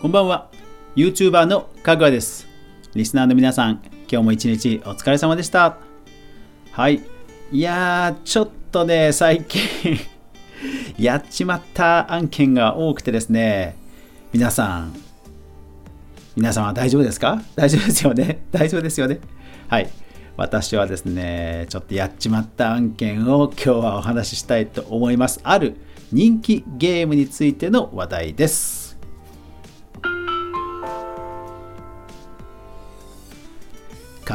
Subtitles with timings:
[0.00, 0.50] こんばんは。
[0.94, 2.46] YouTuber のかぐわです。
[2.94, 3.80] リスナーの皆さん
[4.10, 5.78] 今日も一日お疲れ様でした。
[6.72, 7.02] はい。
[7.52, 9.62] いやーちょっとね最近
[10.98, 13.76] やっちまった案件が多くてですね。
[14.32, 14.92] 皆さん
[16.36, 17.42] 皆さんは大丈夫ですか？
[17.54, 18.42] 大丈夫ですよね？
[18.52, 19.20] 大丈夫ですよね？
[19.68, 19.88] はい。
[20.36, 25.40] 私はですねちょっとやっちまった案件を今日はお話ししたいと思います。
[25.42, 25.76] ある
[26.12, 28.85] 人気ゲームについての話題です。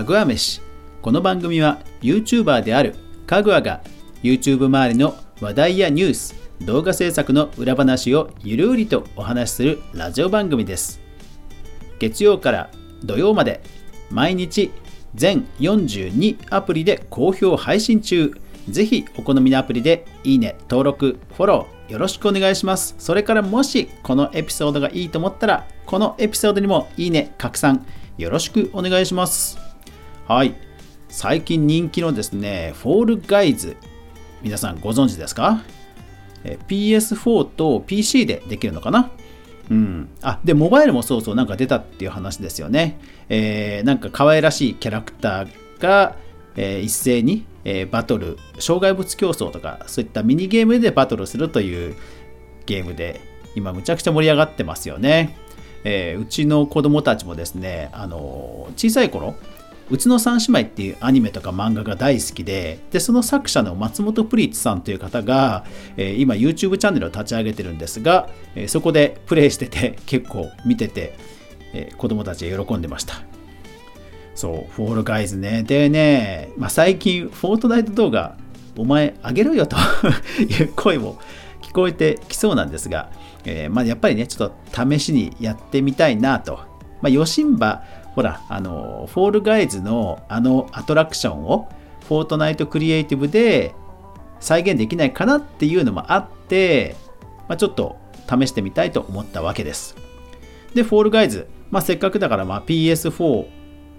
[0.00, 0.62] かぐわ飯
[1.02, 2.94] この番組は YouTuber である
[3.26, 3.82] かぐわが
[4.22, 11.02] YouTube 周りの話題やニュース動画制作の裏話をゆるりとお話しするラジオ番組です
[11.98, 12.70] 月曜から
[13.04, 13.60] 土曜まで
[14.10, 14.70] 毎日
[15.14, 18.32] 全42アプリで好評配信中
[18.70, 22.94] ぜひお好みのアプリでいいね、登録、フォローよろしくお願いします。
[22.98, 27.84] それからもしこのエピソードがいいと思ったらこのエピソードにもいいね、拡散
[28.16, 29.69] よろしくお願いします。
[30.26, 30.54] はい。
[31.08, 33.76] 最近人気のですね、フォールガイズ。
[34.42, 35.62] 皆さんご存知ですか
[36.44, 39.10] ?PS4 と PC でできるのかな？
[39.70, 45.48] うん、あでモバイルもそうそうなんか出たっていう話ですよね、えー、なんか可愛らしいキャラクター
[45.80, 46.16] が、
[46.56, 51.94] えー、一斉に、えー、バトル障害物競争とかそういったミニゲームでバトルするという
[52.66, 53.20] ゲームで
[53.54, 55.36] 今むちゃくちゃ盛り上がってますよね、
[55.84, 59.36] えーうちの子供たちもですねあの小さい頃
[59.90, 65.64] うちの三姉妹っていうアニメとか漫画が大好きで、で、その作者の松本プリッツさんという方が、
[65.96, 71.18] えー、今 YouTube チャンネルを立ち上げてるんですが、えー、そこでプレイしてて結構見てて、
[71.72, 73.22] えー、子供たちが喜んでました。
[74.36, 75.64] そう、フォールガイズね。
[75.64, 78.36] でね、まあ、最近、フォートナイト動画、
[78.76, 79.76] お前あげろよと
[80.40, 81.18] いう声も
[81.60, 83.10] 聞こえてきそうなんですが、
[83.44, 86.60] えー、まあ、やっぱりね、ちょっと試しにやってみたいなと。
[87.02, 87.82] まあ、ヨシンバ
[88.14, 91.68] ほら、あの、フォールガイズのあのアトラクションを、
[92.08, 93.72] フォートナイトクリエイティブで
[94.40, 96.96] 再現できないかなっていうのもあって、
[97.48, 97.96] まあ、ちょっと
[98.28, 99.94] 試してみたいと思ったわけです。
[100.74, 103.46] で、フォールガイズ、まあ、せっかくだからま PS4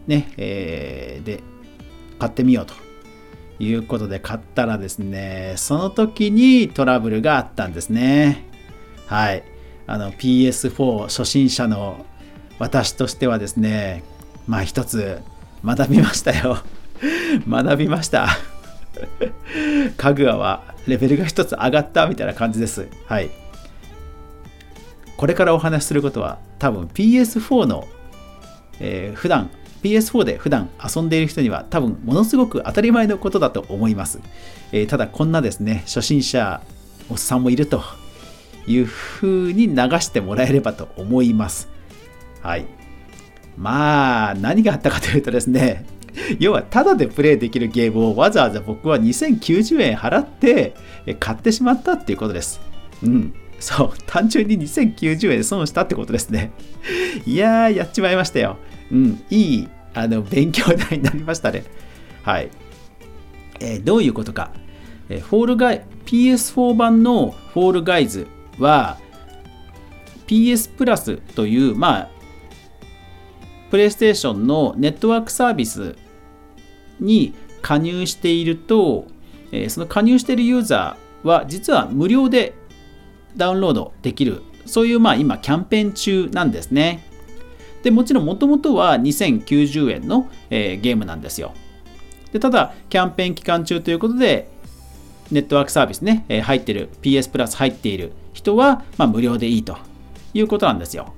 [0.08, 1.42] ね、えー、で
[2.20, 2.74] 買ってみようと
[3.64, 8.46] いうことで買ったらですね、その時にトラブルがあったんですね。
[9.06, 9.44] はい。
[9.88, 12.06] あの PS4 初心者の
[12.62, 14.04] 私としてはですね、
[14.48, 15.20] まあ一つ
[15.66, 16.60] 学びましたよ。
[17.50, 18.28] 学びました。
[19.98, 22.88] かぐわはレベルが一つ上がったみたいな感じです。
[23.08, 23.32] はい。
[25.18, 27.88] これからお話しすることは多分 PS4 の、
[28.80, 29.50] えー、普段
[29.82, 34.20] PS4 で普段遊んでいる人には多分ものすごく当たり前のことだと思います。
[34.72, 36.62] えー、ただこんなですね、初心者
[37.10, 37.82] おっさんもいると
[38.68, 41.71] いう風に流してもらえればと思います。
[42.42, 42.66] はい。
[43.58, 45.86] まあ、何があったかというとですね、
[46.40, 50.74] 要は、ただでプレイできるゲームをわざわざ僕は2090円払って
[51.20, 52.60] 買ってしまったっていうことです。
[53.04, 53.34] うん。
[53.60, 56.52] そう、単純に2090円で損したってことですね。
[57.26, 58.58] いやー、やっちまいましたよ。
[58.92, 61.64] うん、いいあの勉強代になりましたね。
[62.24, 62.50] はい。
[63.60, 64.52] えー、どういうことか。
[65.10, 68.28] えー、フォールガイ PS4 版のフォールガイズ
[68.58, 68.98] は
[70.28, 72.10] PS プラスという、まあ、
[73.72, 75.96] プレイステーションのネットワークサービス
[77.00, 79.08] に加入していると、
[79.54, 82.54] えその加入しているユーザーは実は無料で
[83.38, 87.08] ダウンロードできる、そういうまあ今キャンペーン中なんですね。
[87.82, 91.54] で、もちろんもともとは2090円の、えー、ゲームなんですよ。
[92.34, 94.50] で、ただ、キャンペーン期間中ということで、
[95.32, 99.78] ネットワークサービスね、えー、入ってる、PS プラス入っている人は、まあ、無料でいいと
[100.34, 101.14] いうことなんですよ。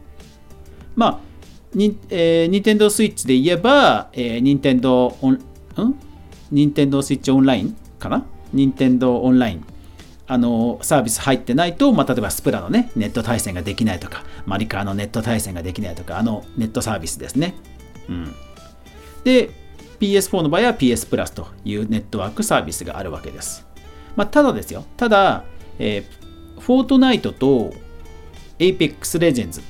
[0.95, 1.32] まあ、
[1.73, 5.39] に、えー、ニンテンドースイッチで言えば、えー、ニンテンドーオン、ん？
[6.51, 8.25] ニンテンドースイッチオンラインかな？
[8.53, 9.65] ニンテンドオンライン。
[10.25, 17.55] あの、サービス入ってないと、まあ、例えばスプラのね、ネット対戦ができないとか、マリカーのネット対戦ができないとか、あのネットサービスですね。
[18.07, 18.33] うん。
[19.23, 19.49] で、
[19.99, 23.65] PS4 の場合は PS プラスというネットワークサービスがあるわけです。
[24.15, 25.43] まあ、ただですよ、ただ、
[25.79, 27.73] えー、フォートナイトと
[28.59, 29.61] Apex Legends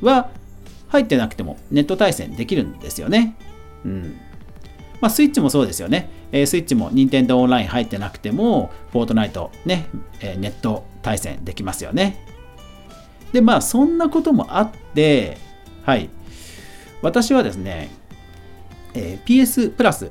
[0.00, 0.30] は
[0.88, 3.36] 入ってなくてもネット対戦できるんですよね。
[3.84, 4.20] うん。
[5.00, 6.10] まあ、スイッチもそうですよね。
[6.32, 9.86] えー、スイッチも Nintendo オンライン入ってなくても、フォートナイトね、
[10.20, 12.24] えー、ネット対戦できますよね。
[13.32, 15.38] で、まあ、そんなこともあって、
[15.84, 16.10] はい。
[17.00, 17.90] 私はですね、
[18.94, 20.10] えー、PS プラス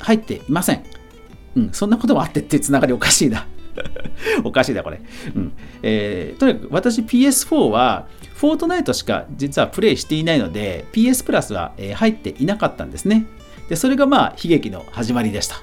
[0.00, 0.84] 入っていません。
[1.56, 3.46] うん、そんなこともあってってつながりおかしいな。
[4.44, 5.00] おかしいだこれ、
[5.34, 5.52] うん
[5.82, 13.26] えー、とにかく私 PS4 はフォートナイトしか実はプレイしていないので PS プラスは、え入っていなかったんですね
[13.68, 15.62] でそれがまあ悲劇の始まりでした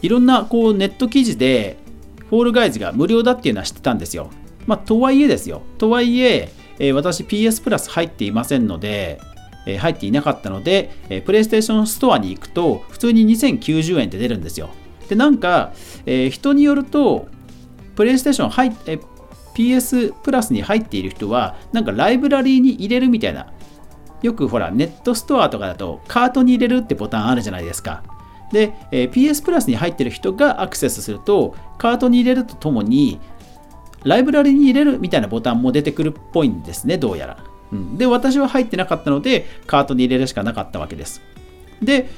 [0.00, 1.76] いろんなこうネット記事で
[2.30, 4.30] フォールガイズが無料だっていうのは知ってたんですよ。
[4.66, 5.62] まあ、とはいえですよ。
[5.78, 9.20] とはいえ、えー、私 PS プラス入っていませんので、
[9.68, 14.70] え、入っていなかったので、えー、プレイステーションストアに行くと普通に2090円って出るんですよ。
[15.08, 15.72] で、なんか、
[16.06, 17.28] え、人によると、
[17.94, 18.98] プレイステーション入っ、え
[19.54, 23.52] PS プラスに入っている人は、なんかライブラリーに入れるみたいな。
[24.22, 28.02] よくほら、ネットストアとかだとカートに入れるってボタンあるじゃないですか。
[28.52, 33.20] で、え、PS プラスに入ってる人がアクセスすると、カートに入れるとともに、
[34.04, 37.38] ライブラリに入れるみたいなボタンも出てくるっぽいんですね、どうやら。
[37.72, 41.22] うん、で、私は入ってなかったので、カートに入れるしかなかったわけです。
[41.82, 42.10] で、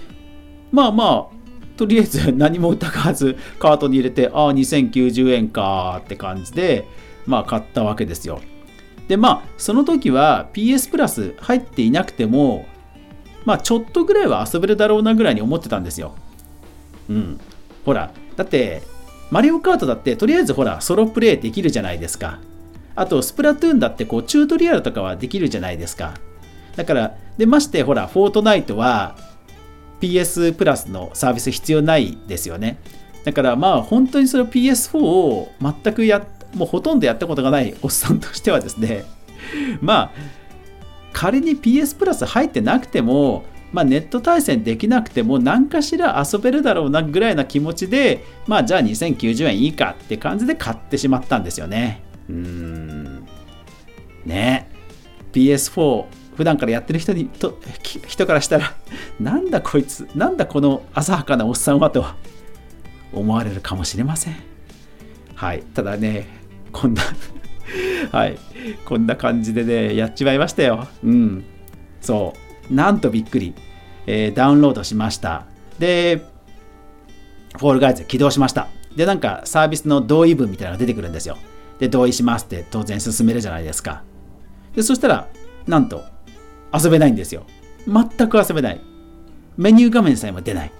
[0.70, 1.40] まあまあ、
[1.76, 6.86] とりあえず 何も疑わずカートに入れて、ああ、2090円かって感じで、
[7.26, 8.40] まあ買ったわけですよ。
[9.08, 12.66] で、まあ、その時は PS プラス入っていなくても、
[13.44, 16.14] まあちょっとぐらいは遊べるだろうなぐらいに思ってたんですよ。
[17.08, 17.40] うん。
[17.84, 18.82] ほら、だって、
[19.30, 22.40] マリオカートだってとりあえずほら、ソロプレイできるじゃないですか。
[22.96, 26.14] あと、スプラトゥーンだってこう、チュートリアルとかはできるじゃないですか。
[26.76, 29.16] だから、で、ましてほら、フォートナイトは
[30.00, 32.78] PS プラスのサービス必要ないですよね。
[33.24, 39.04] だからまあ本当にその PS4 を全くや、もうほとんどやったことがないおっさんとしてはですね、
[39.80, 40.10] まあ
[41.12, 52.02] 仮に PS プラス入ってなくても、まあ、ネット対戦できなくても何かしら遊べるだろうなぐらいな気持ちで、まあ、じゃあ2090円いいかって感じで買ってしまったんですよね。
[52.30, 53.26] うん。
[54.24, 54.68] ね
[55.32, 56.04] PS4
[56.36, 57.58] 普段からやってる人にと
[58.06, 58.74] 人からしたら
[59.20, 62.04] なんだこいつなんだこの浅はかなおっさんはと
[63.12, 64.36] 思われるかもしれません。
[65.34, 65.62] はい。
[65.74, 66.26] ただね、
[66.70, 67.02] こんな
[68.12, 68.38] はい。
[68.84, 70.86] こんな感じでね、やっちまいましたよ。
[71.02, 71.44] うん。
[72.00, 72.34] そ
[72.70, 72.74] う。
[72.74, 73.54] なんとびっくり。
[74.06, 75.46] えー、ダウンロードしました。
[75.78, 76.26] で、
[77.58, 78.68] フォールガイズ起動しました。
[78.96, 81.36] で、なんかサービスの同意文みたいなのが出てくるんですよ。
[81.80, 84.02] で、同意しますって当然進めるじゃないですか。
[84.76, 85.28] で、そしたら、
[85.66, 86.04] なんと、
[86.72, 87.44] 遊べないんですよ。
[87.88, 88.80] 全く遊べない。
[89.56, 90.72] メニュー画面さえも出ない。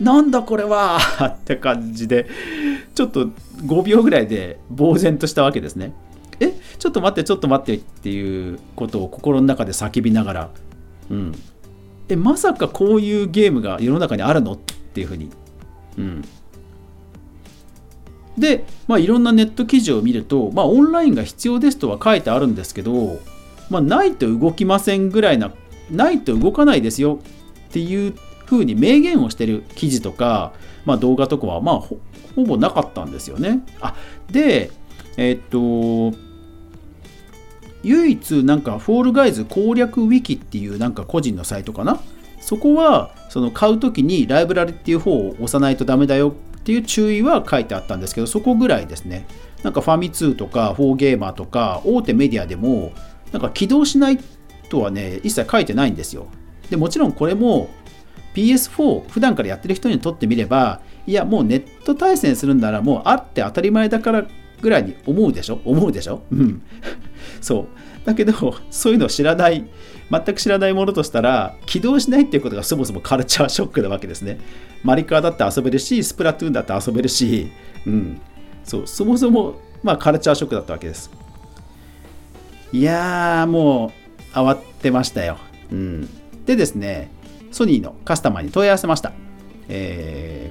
[0.00, 2.26] なんだこれは って感じで、
[2.94, 3.26] ちょっと
[3.64, 5.94] 5秒ぐらいで呆然としたわけですね。
[6.40, 10.50] えちょっと待って、ちょっと待ってっていうことを心の中で叫びながら、
[11.10, 11.32] うん。
[12.08, 14.54] え、まさかこういうゲームが世の中にあるの？
[14.54, 15.30] っていうふうに。
[15.96, 16.24] うん。
[18.38, 23.18] で、まあ、いろんなネット記事を見ると、まあ、オンラインが必要ですとは書いてあるんですけど、
[23.70, 25.52] まあ、ないと動きませんぐらいな、
[25.90, 27.18] ないと動かないですよ
[27.68, 28.14] っていう
[28.46, 30.52] ふうに明言をしてる記事とか、
[30.84, 31.98] まあ、動画とかは、まあほ、
[32.34, 33.62] ほぼなかったんですよね。
[33.80, 33.94] あ
[34.30, 34.70] で、
[35.16, 36.18] えー、っと、
[37.82, 42.00] 唯一なんかフォールガイズ攻略ウィキっていうなんか個人のサイトかな？
[42.40, 49.26] そこはその買う時にライブラリっていう方を押さないとダメだよっていう注意は書いてあったんですけどそこぐらいですね。
[49.64, 52.92] なんかファミ通とかフォーゲーマーとか大手メディアでも
[53.32, 54.18] なんか起動しない
[54.68, 56.26] とはね一切書いてないんですよ。
[56.70, 57.68] でもちろんこれも
[58.34, 64.24] PS4 普段からやってる人にとってみればいやもうネット対戦するんならもうあって当たり前だから
[64.60, 65.60] ぐらいに思うでしょ？
[65.64, 66.22] 思うでしょ？
[66.30, 66.62] うん。
[67.40, 67.66] そう。
[68.04, 68.32] だけど
[68.70, 69.64] そういうのを知らない
[70.10, 74.40] 全く知らないものとしたら起動しないっていうことがそもそもカルチャーショックなわけですね。
[74.82, 77.50] マリカーだって遊べるしスプラトゥーンだって遊べるし
[77.86, 78.20] うん。
[78.64, 78.86] そう。
[78.86, 81.10] そもそもまあカルチャーショックだったわけです。
[82.72, 83.92] いやーも
[84.32, 85.36] う慌てましたよ、
[85.70, 86.08] うん、
[86.46, 87.10] でですね
[87.50, 89.12] ソニーのカスタマーに問い合わせました。
[89.68, 90.50] え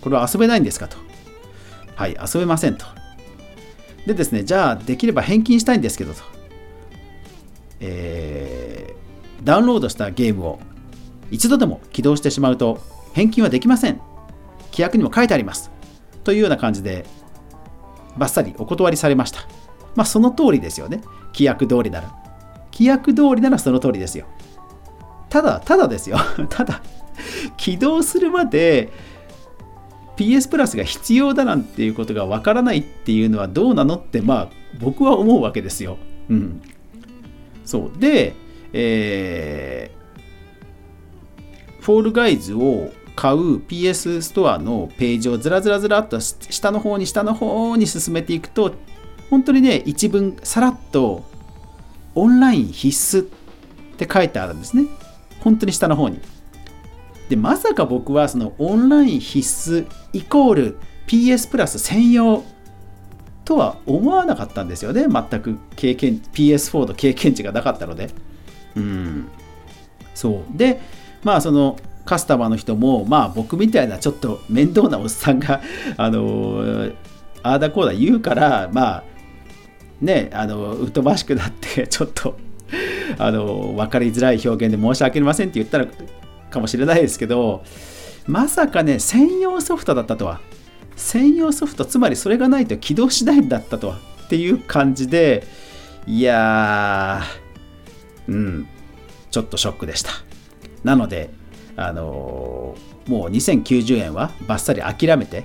[0.00, 0.96] ー、これは遊べないんですかと。
[1.94, 2.86] はい、遊べませんと。
[4.06, 6.22] でですね、じゃあできれば返金したいんですけどと。
[7.80, 10.60] えー、ダウンロードしたゲームを
[11.30, 12.80] 一度でも起動してしまうと
[13.14, 14.00] 返金はできません。
[14.70, 15.70] 規約にも書いてあります。
[16.24, 17.04] というような感じで、
[18.16, 19.40] バッサリお断りされました。
[19.94, 21.02] まあその通りですよね。
[21.32, 22.14] 規約通りなら。
[22.72, 24.26] 規約通りならその通りですよ。
[25.28, 26.18] ただ、ただですよ。
[26.48, 26.82] ただ、
[27.56, 28.92] 起動するまで
[30.20, 34.48] PS プラスが必要だなんていうことがわからないっていうのはどうなのって、まあ、
[34.78, 35.96] 僕は思うわけですよ。
[36.28, 36.60] うん。
[37.64, 37.98] そう。
[37.98, 38.34] で、
[38.74, 48.74] えー、フォールガイズを買う PS ストアのページをずらずらずらっと下の方に下の方に進めていくと、
[49.30, 51.24] 本当にね、一文さらっと
[52.14, 53.26] オンライン必須っ
[53.96, 54.84] て書いてあるんですね。
[55.40, 56.20] 本当に下の方に。
[57.30, 59.38] でまさか僕はそのオンライン必
[59.70, 62.42] 須イコール PS プラス専用
[63.44, 65.06] とは思わなかったんですよね。
[65.08, 68.10] 全く経験 PS4 の経験値がなかったので。
[68.74, 69.28] うん。
[70.12, 70.58] そう。
[70.58, 70.80] で
[71.22, 75.60] まあそのカスタマーの人もまあ僕みたいなちょっと面倒なおっさんが
[75.96, 76.90] あの
[77.44, 79.04] ああだこうだ言うからまあ
[80.00, 82.36] ねあの疎ましくなってちょっと
[83.18, 85.86] あの分かりづらい表現で申し訳ありませんって言ったら
[86.50, 87.64] かもしれないですけど
[88.26, 90.40] まさかね専用ソフトだったとは。
[90.96, 93.98] 専用ソフトつまりそれがないと起動しないんだったとは。
[94.26, 95.46] っていう感じで
[96.06, 98.68] いやーうん
[99.30, 100.10] ちょっとショックでした。
[100.84, 101.30] なので
[101.76, 105.44] あのー、もう2090円はバッサリ諦めて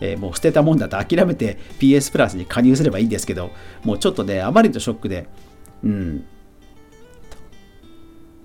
[0.00, 3.50] えー、もう捨てたもんだと諦めて PS プラスに加入すればいいんですけど、
[3.84, 5.26] もうちょっとね、あまりのショックで、
[5.82, 6.26] うん、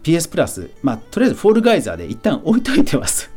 [0.04, 3.30] PS プラス、まあ、とりあえずフォールガイザーで一旦置いといてます。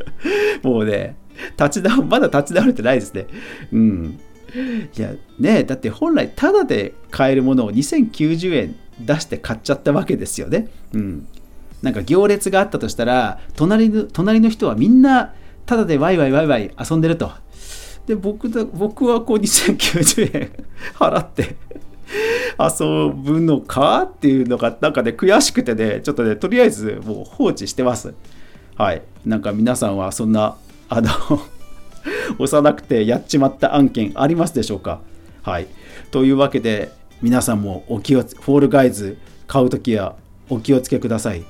[0.62, 1.16] もうね、
[1.58, 3.26] 立ち直まだ立ち直れてないですね。
[3.72, 4.20] うん。
[4.96, 10.68] いや、ねだって本来、タダで買えるものを2090円出して買っちゃったわけですよね。
[10.92, 11.26] うん。
[11.82, 15.34] なんか行列があったとしたら、隣の隣の人はみんな、
[15.66, 17.30] タダでワイワイワイワイ遊んでると。
[18.06, 20.50] で、僕だ僕はこう2090円
[20.94, 21.56] 払って
[22.58, 28.14] 遊ぶのかっていうのがなんかね悔しくてねちょっとねとりあえずもう放置してます。
[28.76, 29.02] はい。
[29.24, 30.56] なんか皆さんはそんな
[30.88, 31.10] あの
[32.38, 35.00] 幼くてやっちまった案件ありますでしょうか？
[35.42, 35.66] はい。
[36.10, 40.16] というわけで皆さんもお気をつフォールガイズ買うときは
[40.48, 41.44] お気をつけください。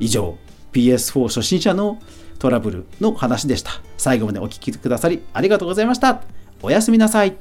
[0.00, 0.36] 以上
[0.72, 1.98] PS4 初心者の
[2.38, 3.70] トラブルの話でした。
[3.96, 6.22] 最後までお聴きくださりありがとうございました。
[6.62, 7.36] おやすみなさい。